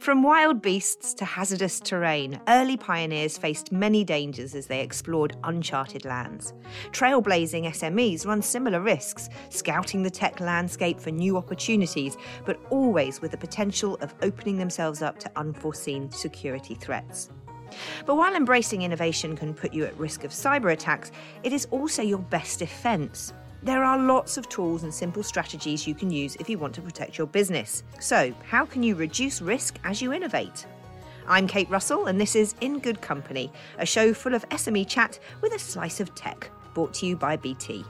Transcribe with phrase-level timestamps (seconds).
[0.00, 6.04] From wild beasts to hazardous terrain, early pioneers faced many dangers as they explored uncharted
[6.04, 6.54] lands.
[6.92, 12.16] Trailblazing SMEs run similar risks, scouting the tech landscape for new opportunities,
[12.46, 17.30] but always with the potential of opening themselves up to unforeseen security threats.
[18.06, 21.10] But while embracing innovation can put you at risk of cyber attacks,
[21.42, 23.32] it is also your best defense.
[23.62, 26.80] There are lots of tools and simple strategies you can use if you want to
[26.80, 27.82] protect your business.
[27.98, 30.66] So, how can you reduce risk as you innovate?
[31.26, 35.18] I'm Kate Russell, and this is In Good Company, a show full of SME chat
[35.42, 37.84] with a slice of tech, brought to you by BT.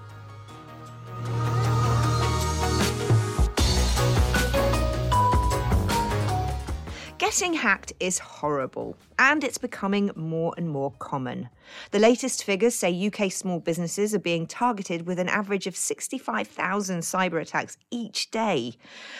[7.28, 11.50] Getting hacked is horrible, and it's becoming more and more common.
[11.90, 17.00] The latest figures say UK small businesses are being targeted with an average of 65,000
[17.00, 18.76] cyber attacks each day.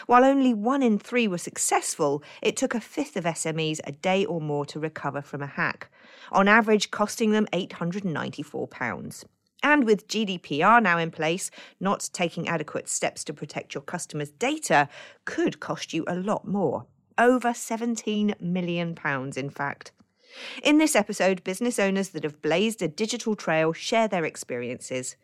[0.07, 4.25] While only one in three were successful, it took a fifth of SMEs a day
[4.25, 5.91] or more to recover from a hack,
[6.32, 9.25] on average, costing them £894.
[9.63, 14.88] And with GDPR now in place, not taking adequate steps to protect your customers' data
[15.27, 16.87] could cost you a lot more
[17.19, 18.97] over £17 million,
[19.37, 19.93] in fact.
[20.63, 25.16] In this episode, business owners that have blazed a digital trail share their experiences.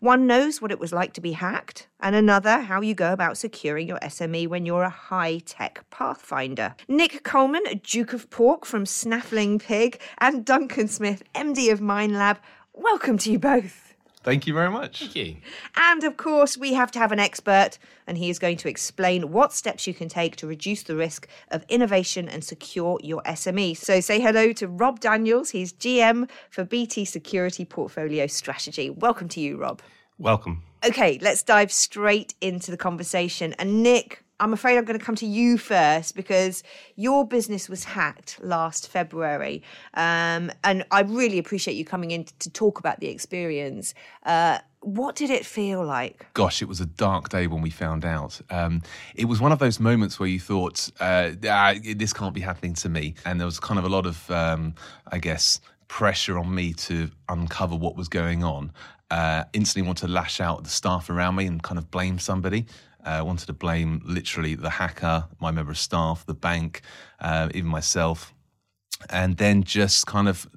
[0.00, 3.38] One knows what it was like to be hacked, and another how you go about
[3.38, 6.74] securing your SME when you're a high tech pathfinder.
[6.88, 12.38] Nick Coleman, Duke of Pork from Snaffling Pig, and Duncan Smith, MD of MindLab,
[12.72, 13.87] welcome to you both.
[14.24, 15.00] Thank you very much.
[15.00, 15.36] Thank you.
[15.76, 19.30] And of course, we have to have an expert, and he is going to explain
[19.30, 23.76] what steps you can take to reduce the risk of innovation and secure your SME.
[23.76, 25.50] So say hello to Rob Daniels.
[25.50, 28.90] He's GM for BT Security Portfolio Strategy.
[28.90, 29.80] Welcome to you, Rob.
[30.18, 30.64] Welcome.
[30.84, 33.54] Okay, let's dive straight into the conversation.
[33.58, 36.62] And Nick, I'm afraid I'm going to come to you first because
[36.96, 39.62] your business was hacked last February.
[39.94, 43.94] Um, and I really appreciate you coming in to talk about the experience.
[44.24, 46.26] Uh, what did it feel like?
[46.34, 48.40] Gosh, it was a dark day when we found out.
[48.48, 48.82] Um,
[49.16, 52.74] it was one of those moments where you thought, uh, ah, this can't be happening
[52.74, 53.14] to me.
[53.24, 54.74] And there was kind of a lot of, um,
[55.10, 58.72] I guess, pressure on me to uncover what was going on.
[59.10, 62.18] Uh, instantly want to lash out at the staff around me and kind of blame
[62.18, 62.66] somebody.
[63.04, 66.82] Uh, wanted to blame literally the hacker, my member of staff, the bank,
[67.20, 68.34] uh, even myself.
[69.08, 70.48] And then just kind of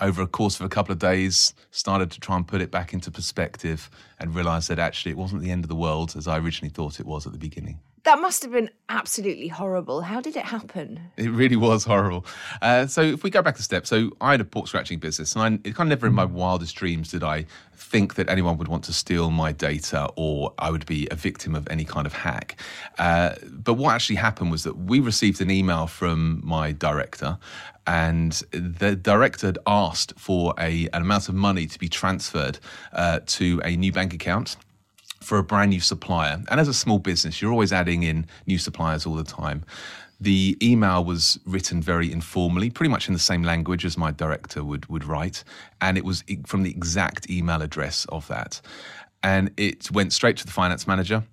[0.00, 2.92] over a course of a couple of days, started to try and put it back
[2.92, 6.38] into perspective and realized that actually it wasn't the end of the world as I
[6.38, 7.80] originally thought it was at the beginning.
[8.04, 10.00] That must have been absolutely horrible.
[10.00, 11.00] How did it happen?
[11.16, 12.24] It really was horrible.
[12.62, 15.34] Uh, so if we go back a step, so I had a pork scratching business,
[15.34, 18.58] and I, it kind of never in my wildest dreams did I think that anyone
[18.58, 22.06] would want to steal my data or I would be a victim of any kind
[22.06, 22.60] of hack.
[22.98, 27.38] Uh, but what actually happened was that we received an email from my director,
[27.86, 32.58] and the director had asked for a, an amount of money to be transferred
[32.92, 34.56] uh, to a new bank account
[35.20, 36.42] for a brand new supplier.
[36.48, 39.64] And as a small business, you're always adding in new suppliers all the time.
[40.20, 44.64] The email was written very informally, pretty much in the same language as my director
[44.64, 45.44] would, would write.
[45.80, 48.60] And it was from the exact email address of that.
[49.22, 51.24] And it went straight to the finance manager.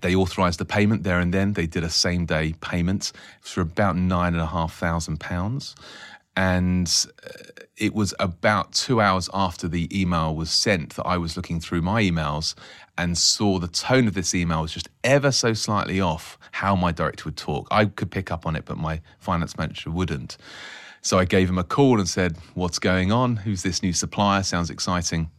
[0.00, 1.52] They authorised the payment there and then.
[1.52, 5.74] They did a same day payment for about nine and a half thousand pounds
[6.36, 11.36] and uh, it was about two hours after the email was sent that I was
[11.36, 12.54] looking through my emails
[12.96, 16.92] and saw the tone of this email was just ever so slightly off how my
[16.92, 17.68] director would talk.
[17.70, 20.36] I could pick up on it, but my finance manager wouldn't.
[21.00, 23.36] So I gave him a call and said, What's going on?
[23.36, 24.42] Who's this new supplier?
[24.42, 25.30] Sounds exciting.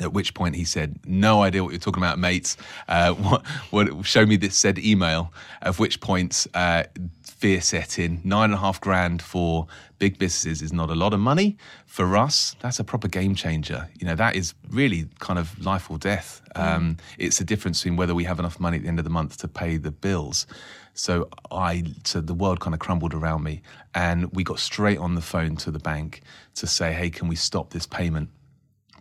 [0.00, 2.56] At which point he said, "No idea what you're talking about, mates.
[2.88, 6.84] Uh, what, what, show me this said email." At which point, uh,
[7.36, 8.20] fear set in.
[8.24, 9.66] Nine and a half grand for
[9.98, 11.56] big businesses is not a lot of money.
[11.84, 13.88] For us, that's a proper game changer.
[13.98, 16.40] You know, that is really kind of life or death.
[16.54, 16.62] Mm.
[16.62, 19.10] Um, it's the difference between whether we have enough money at the end of the
[19.10, 20.46] month to pay the bills.
[20.94, 23.60] So I, so the world kind of crumbled around me,
[23.94, 26.22] and we got straight on the phone to the bank
[26.54, 28.30] to say, "Hey, can we stop this payment?"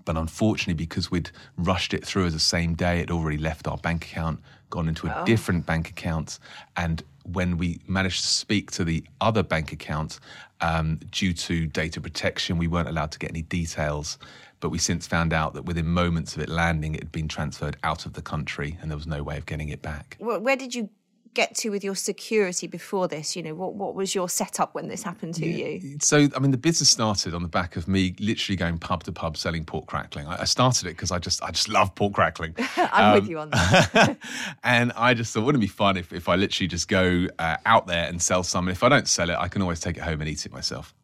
[0.06, 3.78] But unfortunately, because we'd rushed it through as the same day, it already left our
[3.78, 5.26] bank account, gone into a oh.
[5.26, 6.40] different bank account,
[6.78, 10.20] and when we managed to speak to the other bank account,
[10.62, 14.18] um, due to data protection, we weren't allowed to get any details.
[14.60, 17.78] But we since found out that within moments of it landing, it had been transferred
[17.84, 20.16] out of the country and there was no way of getting it back.
[20.20, 20.90] Where did you
[21.36, 23.36] get to with your security before this?
[23.36, 25.68] You know, what, what was your setup when this happened to yeah.
[25.68, 25.98] you?
[26.02, 29.12] So, I mean, the business started on the back of me literally going pub to
[29.12, 30.26] pub selling pork crackling.
[30.26, 32.56] I, I started it because I just I just love pork crackling.
[32.78, 34.18] I'm um, with you on that.
[34.64, 37.58] and I just thought, wouldn't it be fun if, if I literally just go uh,
[37.66, 38.68] out there and sell some?
[38.68, 40.52] And if I don't sell it, I can always take it home and eat it
[40.52, 40.96] myself.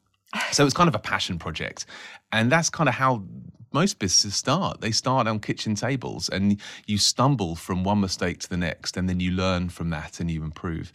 [0.51, 1.85] So it's kind of a passion project.
[2.31, 3.23] And that's kind of how
[3.73, 4.81] most businesses start.
[4.81, 9.07] They start on kitchen tables and you stumble from one mistake to the next, and
[9.07, 10.91] then you learn from that and you improve.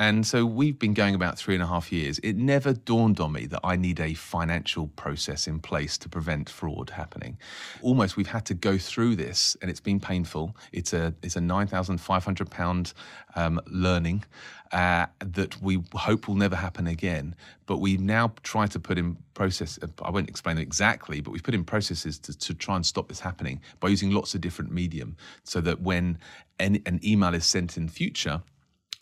[0.00, 2.18] And so we've been going about three and a half years.
[2.20, 6.48] It never dawned on me that I need a financial process in place to prevent
[6.48, 7.36] fraud happening.
[7.82, 10.56] Almost, we've had to go through this, and it's been painful.
[10.72, 12.94] It's a it's a nine thousand five hundred pound
[13.36, 14.24] um, learning
[14.72, 17.36] uh, that we hope will never happen again.
[17.66, 19.78] But we now try to put in process.
[19.82, 22.86] Uh, I won't explain it exactly, but we've put in processes to, to try and
[22.86, 26.16] stop this happening by using lots of different medium, so that when
[26.58, 28.42] an email is sent in future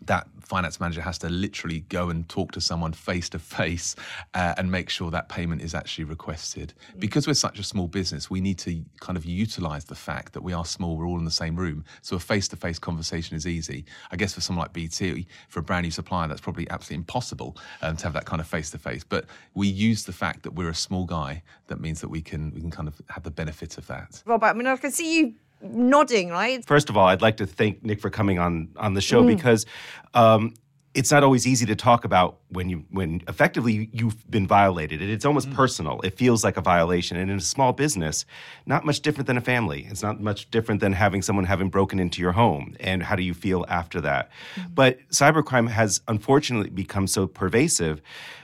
[0.02, 3.96] that finance manager has to literally go and talk to someone face to face
[4.34, 6.72] and make sure that payment is actually requested.
[6.96, 7.00] Mm.
[7.00, 10.42] Because we're such a small business, we need to kind of utilize the fact that
[10.42, 11.84] we are small, we're all in the same room.
[12.02, 13.84] So a face to face conversation is easy.
[14.10, 17.56] I guess for someone like BT, for a brand new supplier, that's probably absolutely impossible
[17.82, 19.04] um, to have that kind of face to face.
[19.04, 22.52] But we use the fact that we're a small guy, that means that we can
[22.54, 24.22] we can kind of have the benefit of that.
[24.24, 26.64] Robert, I mean, I can see you nodding, right?
[26.64, 29.28] First of all, I'd like to thank Nick for coming on on the show mm.
[29.28, 29.66] because
[30.14, 30.54] um,
[30.94, 35.24] it's not always easy to talk about when you when effectively you've been violated it's
[35.24, 35.54] almost mm.
[35.54, 38.24] personal it feels like a violation and in a small business
[38.66, 41.98] not much different than a family it's not much different than having someone having broken
[42.00, 44.74] into your home and how do you feel after that mm.
[44.74, 48.00] but cybercrime has unfortunately become so pervasive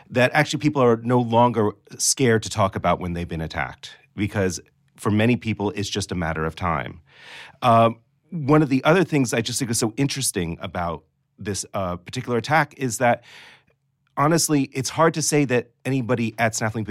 [0.09, 4.61] that actually people are no longer scared to talk about when they've been attacked because
[4.97, 7.01] for many people it's just a matter of time
[7.63, 7.99] um,
[8.31, 11.05] one of the other things I just think is so interesting about
[11.39, 13.23] this uh, particular attack is that
[14.17, 16.85] honestly, it's hard to say that anybody at Snaffling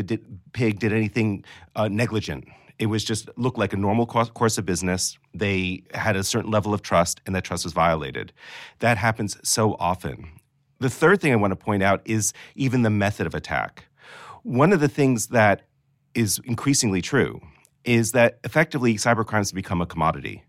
[0.53, 1.43] Pig did anything
[1.75, 2.47] uh, negligent.
[2.79, 5.17] It was just looked like a normal course of business.
[5.33, 8.33] They had a certain level of trust, and that trust was violated.
[8.79, 10.27] That happens so often.
[10.79, 13.85] The third thing I want to point out is even the method of attack.
[14.41, 15.61] One of the things that
[16.13, 17.41] is increasingly true
[17.85, 20.43] is that effectively cybercrimes have become a commodity.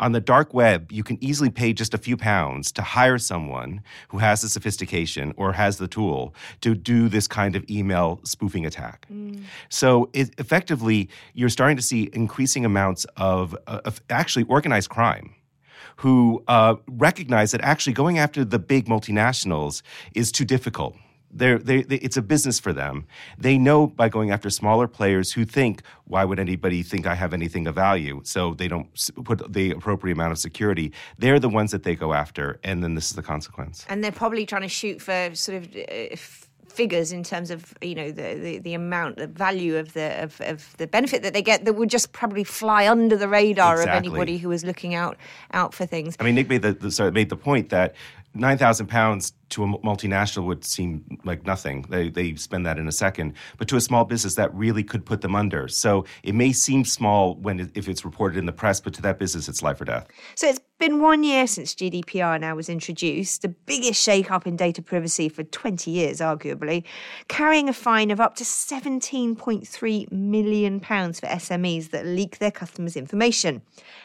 [0.00, 3.82] On the dark web, you can easily pay just a few pounds to hire someone
[4.08, 8.64] who has the sophistication or has the tool to do this kind of email spoofing
[8.64, 9.06] attack.
[9.12, 9.42] Mm.
[9.68, 15.34] So, it, effectively, you're starting to see increasing amounts of, uh, of actually organized crime
[15.96, 19.82] who uh, recognize that actually going after the big multinationals
[20.14, 20.96] is too difficult
[21.30, 23.06] they're, they, they, it's a business for them.
[23.38, 27.34] They know by going after smaller players who think, why would anybody think I have
[27.34, 28.20] anything of value?
[28.24, 28.88] So they don't
[29.24, 30.92] put the appropriate amount of security.
[31.18, 33.84] They're the ones that they go after, and then this is the consequence.
[33.88, 35.76] And they're probably trying to shoot for sort of.
[35.76, 36.16] Uh,
[36.78, 40.40] figures in terms of you know the, the, the, amount the value of the of,
[40.42, 43.98] of the benefit that they get that would just probably fly under the radar exactly.
[43.98, 45.16] of anybody who was looking out
[45.52, 46.16] out for things.
[46.20, 47.96] I mean, Nick made the, the sorry, made the point that
[48.34, 51.86] nine thousand pounds to a multinational would seem like nothing.
[51.88, 53.34] They, they spend that in a second.
[53.56, 55.68] But to a small business, that really could put them under.
[55.68, 59.18] So it may seem small when if it's reported in the press, but to that
[59.18, 60.06] business, it's life or death.
[60.34, 64.80] So it's been one year since GDPR now was introduced, the biggest shake-up in data
[64.80, 66.84] privacy for 20 years, arguably,
[67.28, 72.96] carrying a fine of up to 17.3 million pounds for SMEs that leak their customers'
[72.96, 73.62] information.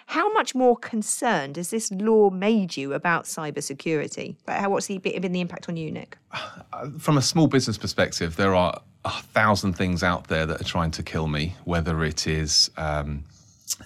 [0.08, 4.36] How much more concerned has this law made you about cybersecurity?
[4.46, 6.18] What's been the impact on you, Nick?
[7.00, 10.92] From a small business perspective, there are a thousand things out there that are trying
[10.92, 13.24] to kill me, whether it is um,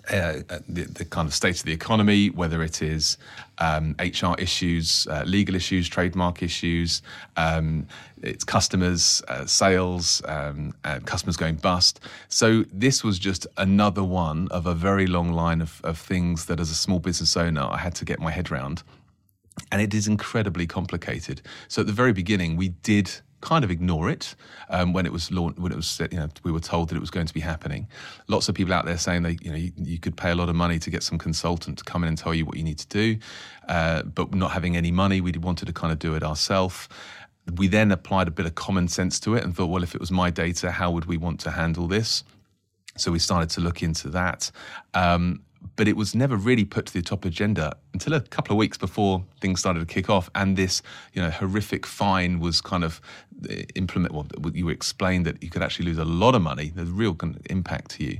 [0.09, 3.17] uh, the, the, kind of state of the economy, whether it is
[3.59, 7.01] um, HR issues, uh, legal issues, trademark issues,
[7.35, 7.87] um,
[8.21, 10.73] it's customers, uh, sales, um,
[11.05, 11.99] customers going bust.
[12.29, 16.59] So this was just another one of a very long line of, of things that,
[16.59, 18.83] as a small business owner, I had to get my head around
[19.71, 21.41] and it is incredibly complicated.
[21.67, 24.35] So at the very beginning, we did kind of ignore it
[24.69, 26.99] um, when it was launched, when it was you know we were told that it
[26.99, 27.87] was going to be happening.
[28.27, 30.49] Lots of people out there saying they you know you, you could pay a lot
[30.49, 32.79] of money to get some consultant to come in and tell you what you need
[32.79, 33.17] to do,
[33.67, 36.89] uh, but not having any money, we wanted to kind of do it ourselves.
[37.55, 40.01] We then applied a bit of common sense to it and thought, well, if it
[40.01, 42.23] was my data, how would we want to handle this?
[42.97, 44.51] So we started to look into that.
[44.93, 45.43] Um,
[45.77, 48.77] but it was never really put to the top agenda until a couple of weeks
[48.77, 50.81] before things started to kick off, and this,
[51.13, 52.99] you know, horrific fine was kind of
[53.49, 54.13] uh, implement.
[54.13, 56.73] Well, you explained that you could actually lose a lot of money.
[56.75, 57.15] There's real
[57.49, 58.19] impact to you.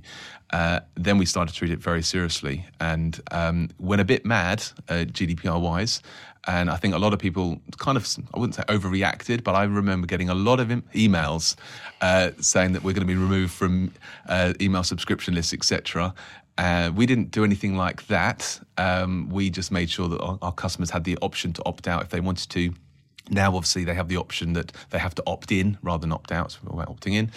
[0.51, 4.63] Uh, then we started to treat it very seriously, and um, went a bit mad,
[4.87, 6.01] uh, GDPR wise,
[6.47, 9.63] And I think a lot of people kind of, I wouldn't say overreacted, but I
[9.63, 11.55] remember getting a lot of emails
[11.99, 13.91] uh, saying that we're going to be removed from
[14.29, 16.13] uh, email subscription lists, etc.
[16.57, 18.59] Uh, we didn't do anything like that.
[18.77, 22.01] Um, we just made sure that our, our customers had the option to opt out
[22.01, 22.73] if they wanted to.
[23.29, 26.31] Now, obviously, they have the option that they have to opt in rather than opt
[26.31, 26.51] out.
[26.51, 27.31] So we're opting in.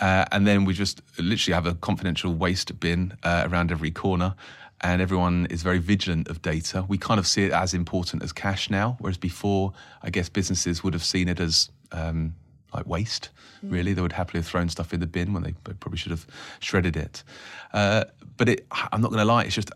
[0.00, 4.34] Uh, and then we just literally have a confidential waste bin uh, around every corner.
[4.82, 6.84] And everyone is very vigilant of data.
[6.86, 10.84] We kind of see it as important as cash now, whereas before, I guess businesses
[10.84, 12.34] would have seen it as um,
[12.74, 13.30] like waste.
[13.62, 16.26] Really, they would happily have thrown stuff in the bin when they probably should have
[16.60, 17.24] shredded it.
[17.72, 18.04] Uh,
[18.36, 19.70] but it, I'm not going to lie, it's just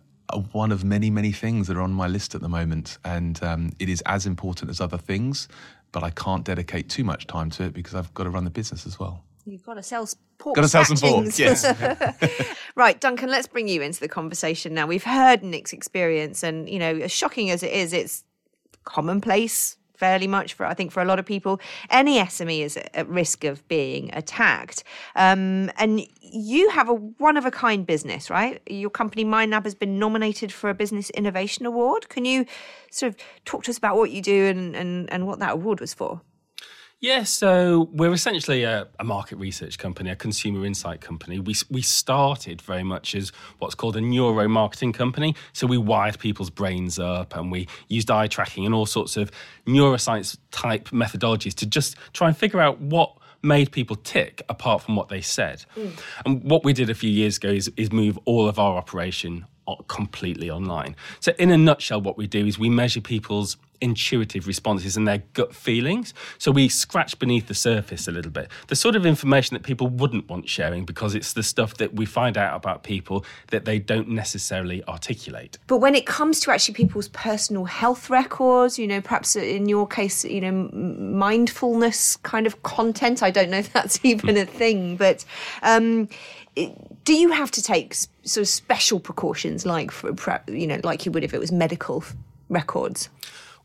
[0.53, 2.99] one of many, many things that are on my list at the moment.
[3.05, 5.49] And um, it is as important as other things,
[5.93, 8.51] but I can't dedicate too much time to it because I've got to run the
[8.51, 9.25] business as well.
[9.45, 10.55] You've got to sell pork.
[10.55, 11.65] Got to sell some pork, yes.
[12.77, 14.87] right, Duncan, let's bring you into the conversation now.
[14.87, 18.23] We've heard Nick's experience, and, you know, as shocking as it is, it's
[18.85, 21.61] commonplace fairly much for I think for a lot of people.
[21.91, 24.83] Any SME is at risk of being attacked,
[25.15, 28.61] um, and you have a one of a kind business, right?
[28.69, 32.09] Your company MindLab has been nominated for a Business Innovation Award.
[32.09, 32.47] Can you
[32.91, 35.81] sort of talk to us about what you do and and, and what that award
[35.81, 36.23] was for?
[37.01, 41.41] Yeah, so we're essentially a, a, market research company, a consumer insight company.
[41.41, 45.35] We, we started very much as what's called a neuro marketing company.
[45.55, 49.31] So we wired people's brains up and we used eye tracking and all sorts of
[49.67, 54.95] neuroscience type methodologies to just try and figure out what made people tick apart from
[54.95, 55.65] what they said.
[55.77, 55.99] Mm.
[56.27, 59.47] And what we did a few years ago is, is move all of our operation
[59.89, 60.97] completely online.
[61.21, 65.23] So, in a nutshell, what we do is we measure people's intuitive responses and their
[65.33, 66.15] gut feelings.
[66.39, 68.51] So we scratch beneath the surface a little bit.
[68.69, 72.07] The sort of information that people wouldn't want sharing because it's the stuff that we
[72.07, 75.59] find out about people that they don't necessarily articulate.
[75.67, 79.87] But when it comes to actually people's personal health records, you know, perhaps in your
[79.87, 84.97] case, you know, mindfulness kind of content, I don't know if that's even a thing,
[84.97, 85.25] but
[85.63, 86.09] um,
[87.05, 90.13] do you have to take sort of special precautions like for,
[90.49, 92.05] you know, like you would if it was medical
[92.49, 93.09] records?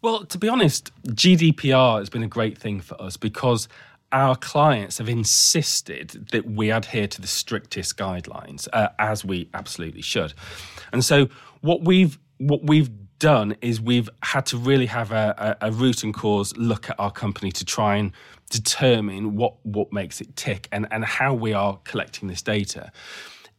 [0.01, 3.67] Well, to be honest, GDPR has been a great thing for us because
[4.11, 10.01] our clients have insisted that we adhere to the strictest guidelines, uh, as we absolutely
[10.01, 10.33] should.
[10.93, 11.27] And so,
[11.61, 16.03] what we've what we've done is we've had to really have a, a, a root
[16.03, 18.11] and cause look at our company to try and
[18.49, 22.91] determine what what makes it tick and and how we are collecting this data.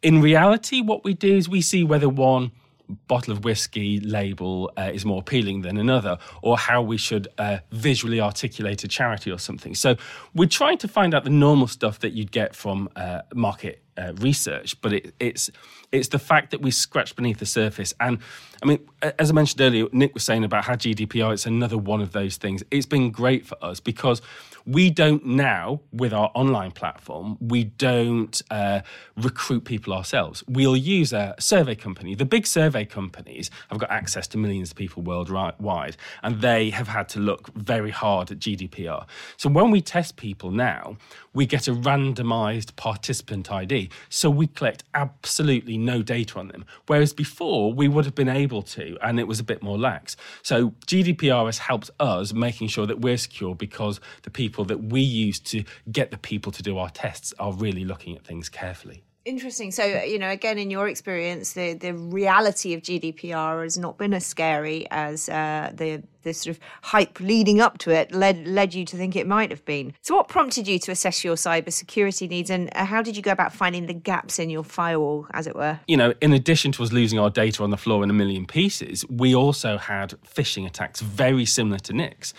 [0.03, 2.53] In reality, what we do is we see whether one
[2.89, 7.59] bottle of whiskey label uh, is more appealing than another, or how we should uh,
[7.71, 9.75] visually articulate a charity or something.
[9.75, 9.97] So
[10.35, 14.13] we're trying to find out the normal stuff that you'd get from uh, market uh,
[14.15, 15.51] research, but it, it's
[15.93, 17.95] it's the fact that we scratch beneath the surface.
[18.01, 18.19] And
[18.63, 18.87] I mean,
[19.19, 21.33] as I mentioned earlier, Nick was saying about how GDPR.
[21.33, 22.63] It's another one of those things.
[22.71, 24.21] It's been great for us because
[24.67, 28.81] we don't now, with our online platform, we don't uh,
[29.17, 30.43] recruit people ourselves.
[30.49, 32.17] We'll use a survey company.
[32.17, 36.89] The big survey companies have got access to millions of people worldwide, and they have
[36.89, 39.07] had to look very hard at GDPR.
[39.37, 40.97] So when we test people now,
[41.33, 43.91] we get a randomized participant ID.
[44.09, 46.65] So we collect absolutely no data on them.
[46.87, 50.17] Whereas before, we would have been able to, and it was a bit more lax.
[50.43, 55.01] So GDPR has helped us making sure that we're secure because the people that we
[55.01, 59.05] use to get the people to do our tests are really looking at things carefully.
[59.27, 59.73] Interesting.
[59.73, 64.15] So, you know, again, in your experience, the, the reality of GDPR has not been
[64.15, 68.75] as scary as uh, the the sort of hype leading up to it led led
[68.75, 69.95] you to think it might have been.
[70.03, 73.33] So, what prompted you to assess your cybersecurity needs, and uh, how did you go
[73.33, 75.81] about finding the gaps in your firewall, as it were?
[75.89, 78.47] You know, in addition to us losing our data on the floor in a million
[78.47, 82.33] pieces, we also had phishing attacks very similar to Nick's.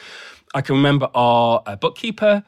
[0.54, 2.44] I can remember our uh, bookkeeper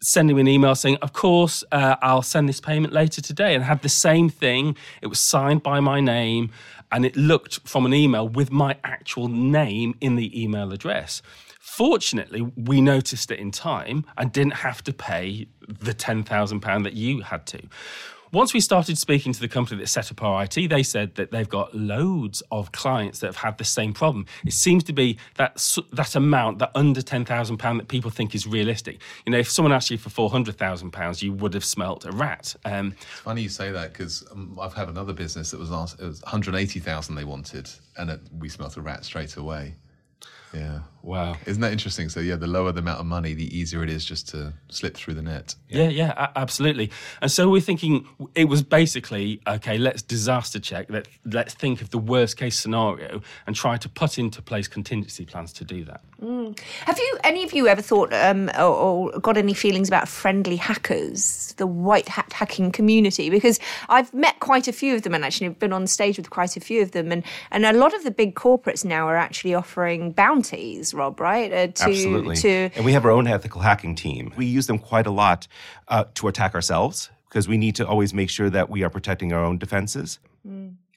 [0.00, 3.64] sending me an email saying, Of course, uh, I'll send this payment later today, and
[3.64, 4.76] had the same thing.
[5.00, 6.50] It was signed by my name,
[6.92, 11.22] and it looked from an email with my actual name in the email address.
[11.60, 17.22] Fortunately, we noticed it in time and didn't have to pay the £10,000 that you
[17.22, 17.62] had to.
[18.34, 21.30] Once we started speaking to the company that set up our IT, they said that
[21.30, 24.26] they've got loads of clients that have had the same problem.
[24.44, 28.34] It seems to be that that amount, that under ten thousand pound, that people think
[28.34, 28.98] is realistic.
[29.24, 32.04] You know, if someone asked you for four hundred thousand pounds, you would have smelt
[32.06, 32.56] a rat.
[32.64, 36.00] Um, it's funny you say that because um, I've had another business that was asked,
[36.00, 39.36] it was one hundred eighty thousand they wanted, and it, we smelt a rat straight
[39.36, 39.76] away.
[40.52, 40.80] Yeah.
[41.04, 41.36] Wow.
[41.44, 42.08] Isn't that interesting?
[42.08, 44.94] So yeah, the lower the amount of money, the easier it is just to slip
[44.96, 45.54] through the net.
[45.68, 46.90] Yeah, yeah, a- absolutely.
[47.20, 49.76] And so we're thinking it was basically okay.
[49.76, 50.86] Let's disaster check.
[50.88, 55.26] Let let's think of the worst case scenario and try to put into place contingency
[55.26, 56.00] plans to do that.
[56.86, 60.56] Have you any of you ever thought um, or, or got any feelings about friendly
[60.56, 63.28] hackers, the white hat hacking community?
[63.28, 66.56] Because I've met quite a few of them and actually been on stage with quite
[66.56, 69.52] a few of them, and and a lot of the big corporates now are actually
[69.52, 71.52] offering bounties, Rob, right?
[71.52, 72.36] Uh, to Absolutely.
[72.36, 74.32] to and we have our own ethical hacking team.
[74.36, 75.46] We use them quite a lot
[75.88, 79.32] uh, to attack ourselves because we need to always make sure that we are protecting
[79.32, 80.18] our own defenses.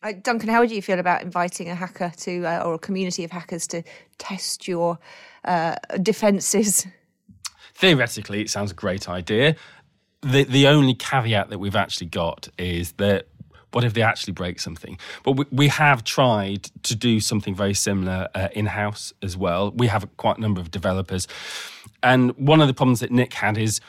[0.04, 3.24] Uh, Duncan, how would you feel about inviting a hacker to, uh, or a community
[3.24, 3.82] of hackers to
[4.20, 5.00] test your
[5.46, 6.86] uh, defences?
[7.74, 9.56] Theoretically, it sounds a great idea.
[10.22, 13.28] The the only caveat that we've actually got is that
[13.72, 14.98] what if they actually break something?
[15.24, 19.72] But we, we have tried to do something very similar uh, in house as well.
[19.72, 21.28] We have quite a number of developers,
[22.02, 23.82] and one of the problems that Nick had is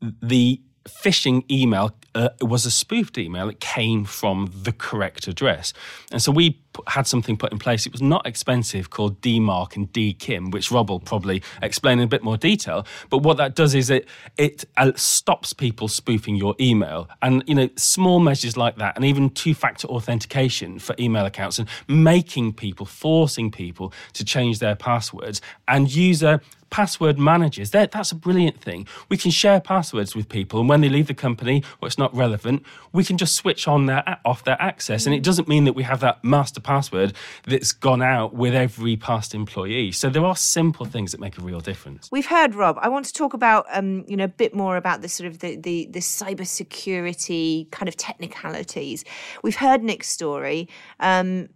[0.00, 3.48] the phishing email uh, was a spoofed email.
[3.48, 5.72] It came from the correct address.
[6.12, 7.86] And so we p- had something put in place.
[7.86, 12.08] It was not expensive called DMARC and DKIM, which Rob will probably explain in a
[12.08, 12.86] bit more detail.
[13.10, 17.08] But what that does is it, it uh, stops people spoofing your email.
[17.20, 21.58] And, you know, small measures like that, and even two factor authentication for email accounts,
[21.58, 26.40] and making people, forcing people to change their passwords and user
[26.74, 27.70] password managers.
[27.70, 28.88] That, that's a brilliant thing.
[29.08, 32.12] We can share passwords with people, and when they leave the company or it's not
[32.16, 35.06] relevant, we can just switch on their off their access.
[35.06, 37.12] And it doesn't mean that we have that master password
[37.46, 39.92] that's gone out with every past employee.
[39.92, 42.08] So there are simple things that make a real difference.
[42.10, 42.76] We've heard Rob.
[42.80, 45.38] I want to talk about, um, you know, a bit more about the sort of
[45.38, 49.04] the the, the cybersecurity kind of technicalities.
[49.44, 50.68] We've heard Nick's story.
[50.98, 51.50] Um,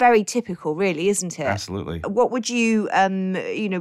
[0.00, 1.46] very typical, really, isn't it?
[1.46, 2.00] Absolutely.
[2.00, 3.80] What would you, um, you know,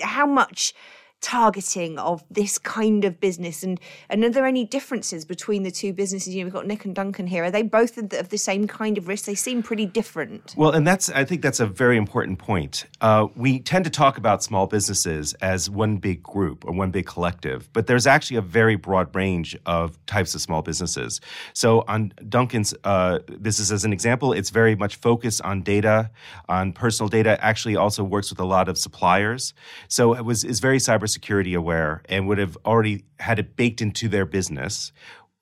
[0.00, 0.72] how much
[1.20, 5.92] targeting of this kind of business and and are there any differences between the two
[5.92, 8.28] businesses you know we've got nick and duncan here are they both of the, of
[8.28, 11.60] the same kind of risk they seem pretty different Well, and that's I think that's
[11.60, 12.86] a very important point.
[13.00, 17.06] Uh, we tend to talk about small businesses as one big group or one big
[17.06, 21.20] collective, but there's actually a very broad range of types of small businesses.
[21.52, 26.10] So on Duncan's uh, business, as an example, it's very much focused on data,
[26.48, 27.42] on personal data.
[27.44, 29.54] Actually, also works with a lot of suppliers.
[29.88, 34.08] So it was is very cybersecurity aware and would have already had it baked into
[34.08, 34.92] their business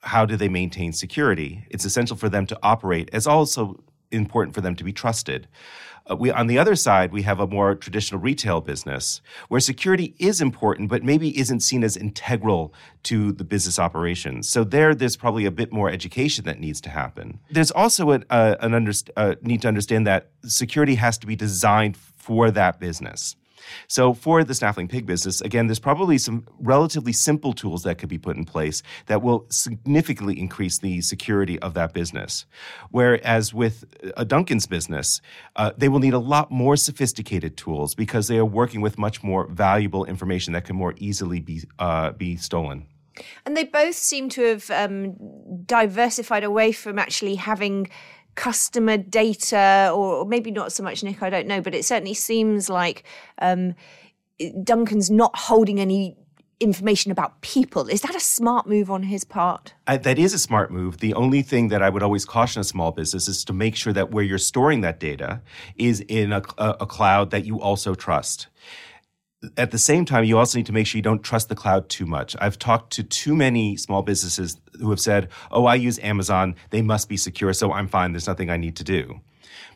[0.07, 1.67] how do they maintain security?
[1.69, 3.11] It's essential for them to operate.
[3.13, 5.49] It's also important for them to be trusted.
[6.09, 10.15] Uh, we, on the other side, we have a more traditional retail business where security
[10.19, 14.49] is important, but maybe isn't seen as integral to the business operations.
[14.49, 17.41] So there, there's probably a bit more education that needs to happen.
[17.51, 21.97] There's also an, an underst- uh, need to understand that security has to be designed
[21.97, 23.35] for that business.
[23.89, 28.09] So for the Snaffling Pig business, again, there's probably some relatively simple tools that could
[28.09, 32.47] be put in place that will significantly increase the security of that business.
[32.91, 33.85] Whereas with
[34.17, 35.21] a Duncan's business,
[35.57, 39.23] uh, they will need a lot more sophisticated tools because they are working with much
[39.23, 42.87] more valuable information that can more easily be uh, be stolen.
[43.45, 45.17] And they both seem to have um,
[45.65, 47.89] diversified away from actually having
[48.37, 52.71] customer data, or, maybe not so much, Nick, I don't know, but it certainly seems
[52.71, 53.03] like
[53.39, 53.75] um,
[54.63, 56.17] Duncan's not holding any
[56.59, 57.89] information about people.
[57.89, 59.75] Is that a smart move on his part?
[59.87, 60.99] I, that is a smart move.
[60.99, 63.93] The only thing that I would always caution a small business is to make sure
[63.93, 65.43] that where you're storing that data
[65.77, 68.47] is in a, a, a cloud that you also trust
[69.57, 71.89] at the same time, you also need to make sure you don't trust the cloud
[71.89, 72.37] too much.
[72.41, 76.55] I've talked to too many small businesses who have said, Oh, I use Amazon.
[76.71, 78.13] They must be secure, so I'm fine.
[78.13, 79.21] There's nothing I need to do.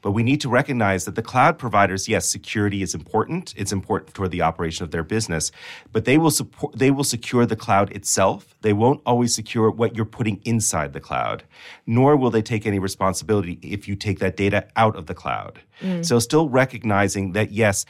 [0.03, 3.53] But we need to recognize that the cloud providers, yes, security is important.
[3.57, 5.53] It's important for the operation of their business,
[5.93, 8.55] but they will support, they will secure the cloud itself.
[8.63, 11.45] They won't always secure what you're putting inside the cloud,
[11.87, 15.61] nor will they take any responsibility if you take that data out of the cloud.
[15.83, 16.05] Mm.
[16.05, 17.85] So still recognizing that, yes,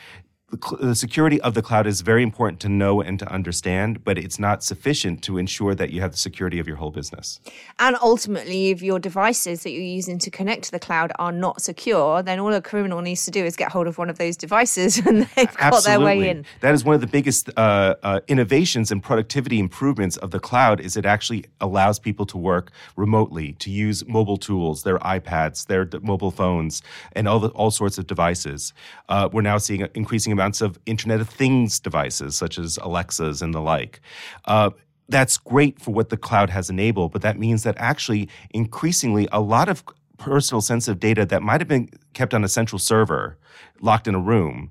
[0.51, 4.19] the, the security of the cloud is very important to know and to understand, but
[4.19, 7.41] it's not sufficient to ensure that you have the security of your whole business.
[7.79, 11.63] And ultimately, if your devices that you're using to connect to the cloud are not
[11.63, 14.37] secure, then all a criminal needs to do is get hold of one of those
[14.37, 16.45] devices and they've got their way in.
[16.61, 20.81] That is one of the biggest uh, uh, innovations and productivity improvements of the cloud.
[20.81, 25.85] Is it actually allows people to work remotely, to use mobile tools, their iPads, their
[25.85, 26.83] d- mobile phones,
[27.13, 28.73] and all the, all sorts of devices.
[29.09, 33.53] Uh, we're now seeing increasing amounts of Internet of Things devices, such as Alexas and
[33.53, 34.00] the like.
[34.46, 34.70] Uh,
[35.11, 39.40] that's great for what the cloud has enabled, but that means that actually increasingly a
[39.40, 39.85] lot of
[40.16, 43.37] personal sensitive data that might have been kept on a central server,
[43.81, 44.70] locked in a room,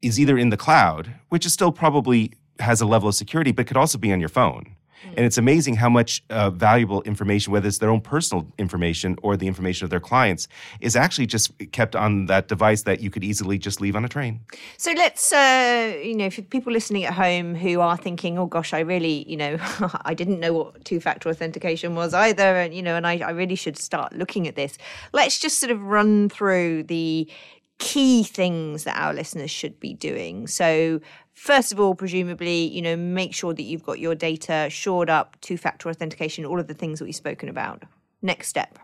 [0.00, 3.66] is either in the cloud, which is still probably has a level of security, but
[3.66, 4.76] could also be on your phone.
[5.04, 9.36] And it's amazing how much uh, valuable information, whether it's their own personal information or
[9.36, 10.48] the information of their clients,
[10.80, 14.08] is actually just kept on that device that you could easily just leave on a
[14.08, 14.40] train.
[14.76, 18.72] So let's, uh, you know, for people listening at home who are thinking, oh gosh,
[18.72, 19.56] I really, you know,
[20.04, 22.56] I didn't know what two factor authentication was either.
[22.56, 24.78] And, you know, and I, I really should start looking at this.
[25.12, 27.30] Let's just sort of run through the
[27.78, 30.46] key things that our listeners should be doing.
[30.46, 31.00] So,
[31.36, 35.36] first of all, presumably, you know, make sure that you've got your data shored up,
[35.40, 37.84] two factor authentication, all of the things that we've spoken about.
[38.22, 38.78] Next step.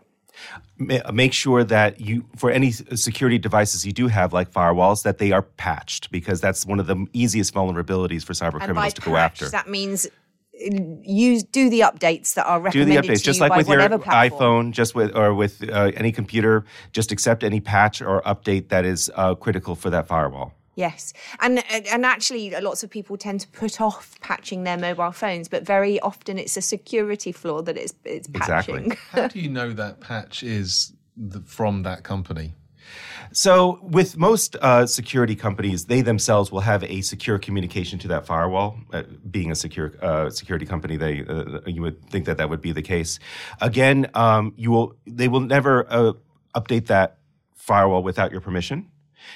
[0.77, 5.31] Make sure that you, for any security devices you do have, like firewalls, that they
[5.31, 9.11] are patched because that's one of the easiest vulnerabilities for cyber And criminals to go
[9.11, 9.49] patch, after.
[9.49, 10.07] That means
[11.03, 12.93] use do the updates that are recommended.
[12.93, 14.69] do the updates to just you like with your platform.
[14.69, 18.85] iphone just with or with uh, any computer just accept any patch or update that
[18.85, 23.47] is uh, critical for that firewall Yes, and and actually, lots of people tend to
[23.49, 27.93] put off patching their mobile phones, but very often it's a security flaw that it's
[28.05, 28.91] it's patching.
[28.91, 28.97] Exactly.
[29.21, 32.53] How do you know that patch is the, from that company?
[33.31, 38.25] so with most uh, security companies they themselves will have a secure communication to that
[38.25, 42.49] firewall uh, being a secure uh, security company they uh, you would think that that
[42.49, 43.19] would be the case
[43.61, 46.13] again um, you will they will never uh,
[46.55, 47.17] update that
[47.55, 48.89] firewall without your permission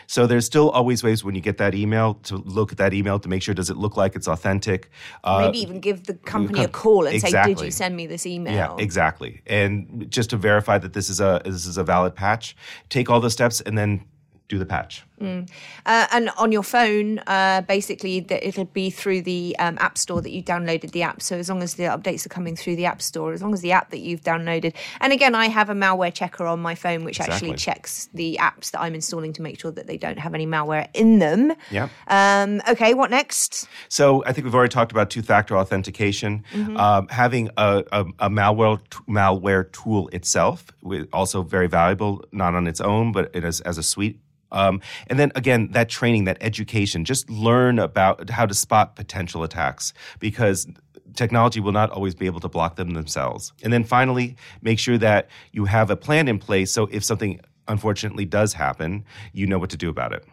[0.08, 3.20] so there's still always ways when you get that email to look at that email
[3.20, 4.90] to make sure does it look like it's authentic.
[5.24, 8.26] Uh, Maybe even give the company a call and say, "Did you send me this
[8.26, 9.42] email?" yeah, exactly.
[9.46, 12.56] And just to verify that this is a this is a valid patch,
[12.90, 14.06] take all the steps and then
[14.48, 15.04] do the patch.
[15.22, 20.22] Uh, and on your phone, uh, basically, that it'll be through the um, app store
[20.22, 21.22] that you downloaded the app.
[21.22, 23.62] So as long as the updates are coming through the app store, as long as
[23.62, 27.04] the app that you've downloaded, and again, I have a malware checker on my phone,
[27.04, 30.34] which actually checks the apps that I'm installing to make sure that they don't have
[30.34, 31.54] any malware in them.
[31.72, 31.90] Yeah.
[32.08, 33.68] Um, okay, what next?
[33.90, 36.44] So I think we've already talked about two-factor authentication.
[36.54, 36.78] Mm-hmm.
[36.78, 40.66] Um, having a, a, a malware t- malware tool itself,
[41.12, 44.20] also very valuable, not on its own, but it is as a suite.
[44.52, 49.44] Um, and then again, that training, that education, just learn about how to spot potential
[49.44, 50.68] attacks because
[51.16, 53.54] technology will not always be able to block them themselves.
[53.64, 57.40] And then finally, make sure that you have a plan in place so if something
[57.68, 60.26] unfortunately does happen, you know what to do about it.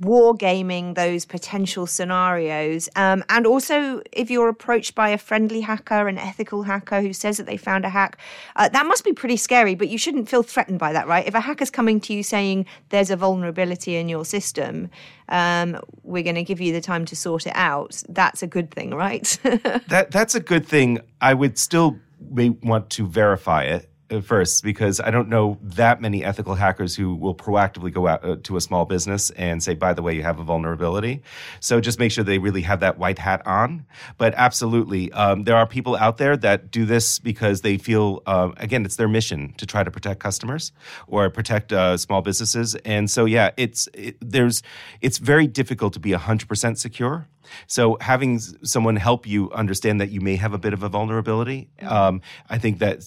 [0.00, 2.88] War gaming those potential scenarios.
[2.96, 7.38] Um, and also, if you're approached by a friendly hacker, an ethical hacker who says
[7.38, 8.18] that they found a hack,
[8.56, 11.26] uh, that must be pretty scary, but you shouldn't feel threatened by that, right?
[11.26, 14.90] If a hacker's coming to you saying there's a vulnerability in your system,
[15.28, 18.70] um, we're going to give you the time to sort it out, that's a good
[18.70, 19.38] thing, right?
[19.88, 21.00] that that's a good thing.
[21.20, 23.88] I would still want to verify it
[24.22, 28.36] first because I don't know that many ethical hackers who will proactively go out uh,
[28.44, 31.22] to a small business and say, by the way, you have a vulnerability.
[31.60, 33.86] So just make sure they really have that white hat on.
[34.18, 38.54] But absolutely, um, there are people out there that do this because they feel, um,
[38.58, 40.72] again, it's their mission to try to protect customers
[41.06, 42.74] or protect uh, small businesses.
[42.84, 44.62] And so, yeah, it's it, there's
[45.00, 47.28] it's very difficult to be hundred percent secure.
[47.66, 51.68] So having someone help you understand that you may have a bit of a vulnerability,
[51.82, 52.98] um, I think that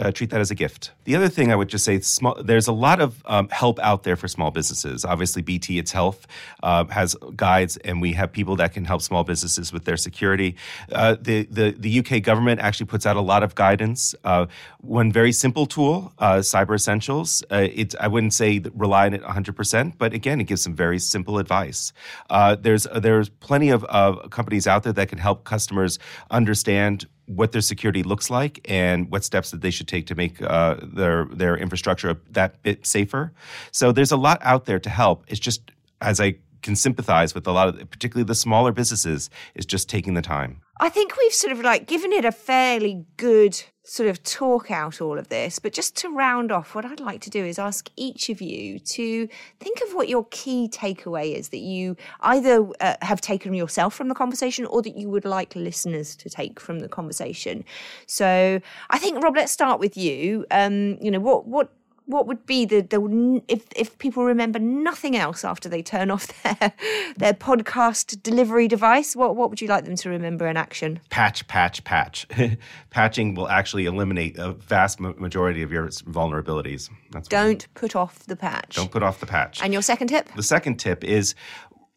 [0.00, 0.92] uh, treat that as a gift.
[1.04, 4.02] The other thing I would just say, small, there's a lot of um, help out
[4.02, 5.04] there for small businesses.
[5.04, 6.26] Obviously, BT itself
[6.62, 10.56] uh, has guides, and we have people that can help small businesses with their security.
[10.92, 14.14] Uh, the, the the UK government actually puts out a lot of guidance.
[14.24, 14.46] Uh,
[14.80, 17.42] one very simple tool, uh, Cyber Essentials.
[17.50, 20.74] Uh, it I wouldn't say rely on it 100, percent but again, it gives some
[20.74, 21.92] very simple advice.
[22.30, 25.98] Uh, there's there's plenty of uh, companies out there that can help customers
[26.30, 30.40] understand what their security looks like and what steps that they should take to make
[30.42, 33.32] uh, their their infrastructure that bit safer.
[33.70, 35.24] So there's a lot out there to help.
[35.28, 35.70] It's just
[36.00, 40.14] as I can sympathize with a lot of, particularly the smaller businesses, is just taking
[40.14, 40.60] the time.
[40.80, 45.00] I think we've sort of like given it a fairly good sort of talk out
[45.00, 47.88] all of this, but just to round off, what I'd like to do is ask
[47.96, 49.28] each of you to
[49.60, 54.08] think of what your key takeaway is that you either uh, have taken yourself from
[54.08, 57.64] the conversation or that you would like listeners to take from the conversation.
[58.06, 58.60] So
[58.90, 60.44] I think, Rob, let's start with you.
[60.50, 61.72] Um, you know, what, what,
[62.08, 66.26] what would be the, the if if people remember nothing else after they turn off
[66.42, 66.72] their
[67.16, 71.46] their podcast delivery device what what would you like them to remember in action Patch,
[71.48, 72.26] patch, patch.
[72.90, 76.90] Patching will actually eliminate a vast majority of your vulnerabilities.
[77.12, 79.62] That's don't put off the patch don't put off the patch.
[79.62, 81.34] and your second tip The second tip is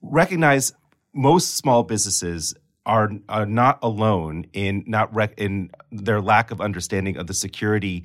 [0.01, 0.73] recognize
[1.13, 2.53] most small businesses
[2.85, 8.03] are, are not alone in not rec- in their lack of understanding of the security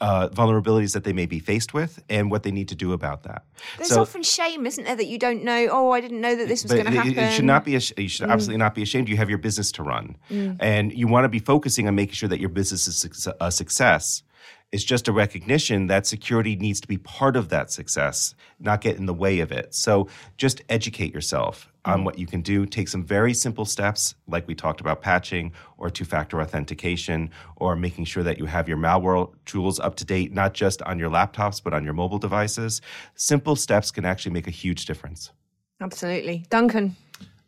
[0.00, 3.22] uh, vulnerabilities that they may be faced with and what they need to do about
[3.22, 3.44] that.
[3.78, 5.68] There's so, often shame, isn't there, that you don't know.
[5.70, 7.18] Oh, I didn't know that this was going to happen.
[7.18, 7.74] It, should not be.
[7.74, 8.32] A, you should mm.
[8.32, 9.08] absolutely not be ashamed.
[9.08, 10.56] You have your business to run, mm.
[10.60, 14.22] and you want to be focusing on making sure that your business is a success
[14.70, 18.96] it's just a recognition that security needs to be part of that success, not get
[18.96, 19.74] in the way of it.
[19.74, 22.04] So just educate yourself on mm-hmm.
[22.04, 22.66] what you can do.
[22.66, 27.76] Take some very simple steps, like we talked about patching or two factor authentication, or
[27.76, 31.10] making sure that you have your malware tools up to date, not just on your
[31.10, 32.82] laptops, but on your mobile devices.
[33.14, 35.32] Simple steps can actually make a huge difference.
[35.80, 36.44] Absolutely.
[36.50, 36.96] Duncan.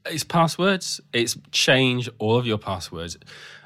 [0.06, 1.00] It's passwords.
[1.12, 3.16] It's change all of your passwords.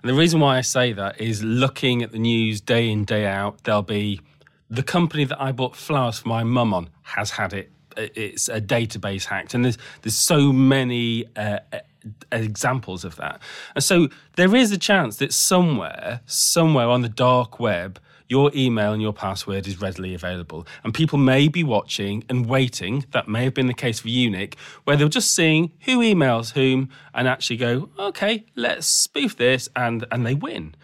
[0.02, 3.26] And the reason why I say that is looking at the news day in, day
[3.26, 4.20] out, there'll be
[4.68, 7.70] the company that I bought flowers for my mum on has had it.
[7.96, 9.54] It's a database hacked.
[9.54, 11.60] And there's, there's so many uh,
[12.32, 13.40] examples of that.
[13.74, 18.92] And so there is a chance that somewhere, somewhere on the dark web, your email
[18.92, 20.66] and your password is readily available.
[20.82, 23.04] And people may be watching and waiting.
[23.12, 26.52] That may have been the case for you Nick, where they're just seeing who emails
[26.52, 30.74] whom and actually go, okay, let's spoof this, and, and they win.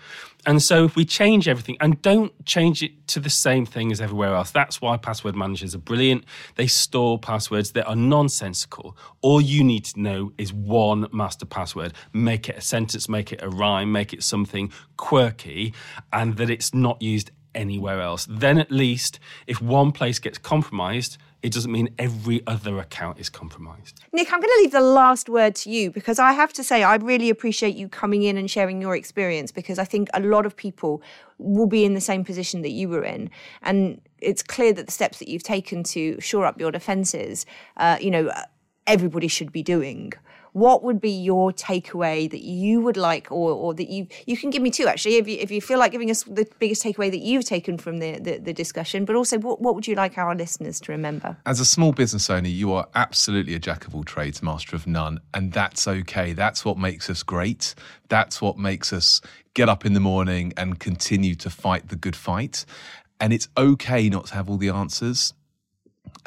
[0.46, 4.00] And so if we change everything and don't change it to the same thing as
[4.00, 6.24] everywhere else, that's why password managers are brilliant.
[6.56, 8.96] They store passwords that are nonsensical.
[9.20, 11.92] All you need to know is one master password.
[12.12, 15.74] Make it a sentence, make it a rhyme, make it something quirky,
[16.12, 18.26] and that it's not used anywhere else.
[18.28, 23.28] Then at least if one place gets compromised, it doesn't mean every other account is
[23.30, 24.00] compromised.
[24.12, 26.82] Nick, I'm going to leave the last word to you because I have to say,
[26.82, 30.44] I really appreciate you coming in and sharing your experience because I think a lot
[30.44, 31.02] of people
[31.38, 33.30] will be in the same position that you were in.
[33.62, 37.46] And it's clear that the steps that you've taken to shore up your defences,
[37.78, 38.30] uh, you know,
[38.86, 40.12] everybody should be doing
[40.52, 44.50] what would be your takeaway that you would like or, or that you you can
[44.50, 44.86] give me too?
[44.86, 47.78] actually if you, if you feel like giving us the biggest takeaway that you've taken
[47.78, 50.92] from the, the, the discussion but also what, what would you like our listeners to
[50.92, 51.36] remember?
[51.46, 54.86] As a small business owner you are absolutely a jack of all trades master of
[54.86, 56.32] none and that's okay.
[56.32, 57.74] That's what makes us great.
[58.08, 59.20] That's what makes us
[59.54, 62.64] get up in the morning and continue to fight the good fight.
[63.20, 65.34] And it's okay not to have all the answers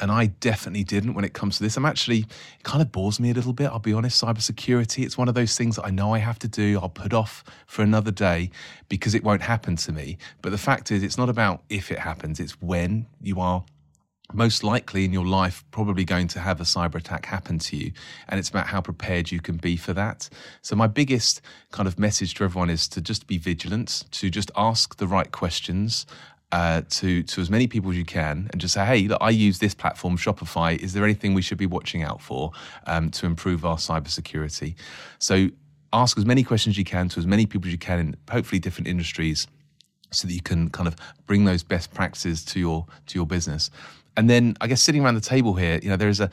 [0.00, 1.76] and I definitely didn't when it comes to this.
[1.76, 4.22] I'm actually, it kind of bores me a little bit, I'll be honest.
[4.22, 6.78] Cybersecurity, it's one of those things that I know I have to do.
[6.80, 8.50] I'll put off for another day
[8.88, 10.18] because it won't happen to me.
[10.42, 13.64] But the fact is, it's not about if it happens, it's when you are
[14.32, 17.92] most likely in your life probably going to have a cyber attack happen to you
[18.28, 20.28] and it's about how prepared you can be for that
[20.62, 24.50] so my biggest kind of message to everyone is to just be vigilant to just
[24.56, 26.06] ask the right questions
[26.54, 29.30] uh, to to as many people as you can and just say, hey, look, I
[29.30, 30.78] use this platform, Shopify.
[30.78, 32.52] Is there anything we should be watching out for
[32.86, 34.76] um, to improve our cybersecurity?
[35.18, 35.48] So
[35.92, 38.16] ask as many questions as you can to as many people as you can in
[38.30, 39.48] hopefully different industries
[40.12, 40.94] so that you can kind of
[41.26, 43.68] bring those best practices to your to your business.
[44.16, 46.30] And then I guess sitting around the table here, you know, there is a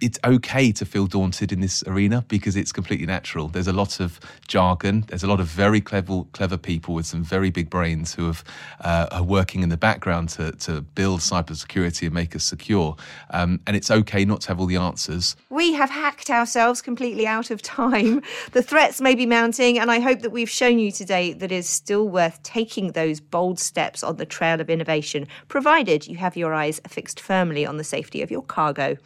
[0.00, 3.48] it's okay to feel daunted in this arena because it's completely natural.
[3.48, 5.04] There's a lot of jargon.
[5.08, 8.44] There's a lot of very clever, clever people with some very big brains who have,
[8.80, 12.96] uh, are working in the background to, to build cybersecurity and make us secure.
[13.30, 15.36] Um, and it's okay not to have all the answers.
[15.50, 18.22] We have hacked ourselves completely out of time.
[18.52, 21.54] The threats may be mounting, and I hope that we've shown you today that it
[21.54, 26.36] is still worth taking those bold steps on the trail of innovation, provided you have
[26.36, 28.96] your eyes fixed firmly on the safety of your cargo.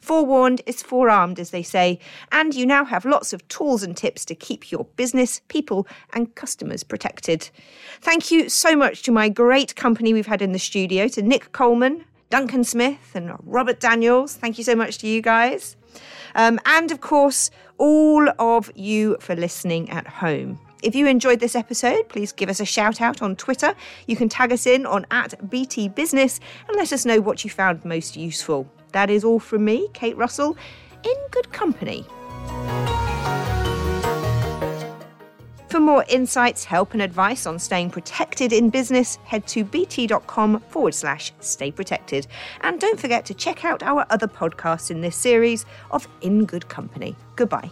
[0.00, 1.98] Forewarned is forearmed, as they say,
[2.32, 6.34] and you now have lots of tools and tips to keep your business, people, and
[6.34, 7.50] customers protected.
[8.00, 11.52] Thank you so much to my great company we've had in the studio, to Nick
[11.52, 14.34] Coleman, Duncan Smith, and Robert Daniels.
[14.36, 15.76] Thank you so much to you guys.
[16.34, 20.58] Um, and of course, all of you for listening at home.
[20.82, 23.74] If you enjoyed this episode, please give us a shout out on Twitter.
[24.06, 26.38] You can tag us in on at BT Business
[26.68, 28.70] and let us know what you found most useful.
[28.92, 30.56] That is all from me, Kate Russell,
[31.04, 32.06] in good company.
[35.68, 40.94] For more insights, help, and advice on staying protected in business, head to bt.com forward
[40.94, 42.26] slash stay protected.
[42.62, 46.68] And don't forget to check out our other podcasts in this series of In Good
[46.68, 47.16] Company.
[47.36, 47.70] Goodbye.